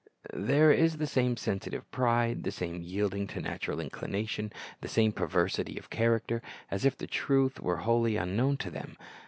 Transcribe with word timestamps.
There 0.33 0.71
is 0.71 0.97
the 0.97 1.05
same 1.05 1.37
sensitive 1.37 1.91
pride, 1.91 2.41
the 2.41 2.49
same 2.49 2.81
yielding 2.81 3.27
to 3.27 3.39
natural 3.39 3.79
inclination, 3.79 4.51
the 4.81 4.87
same 4.87 5.11
perversity 5.11 5.77
of 5.77 5.91
character, 5.91 6.41
as 6.71 6.85
if 6.85 6.97
the 6.97 7.05
truth 7.05 7.59
were 7.59 7.77
wholly 7.85 8.15
unknown 8.17 8.57
to 8.65 8.71
them. 8.71 8.97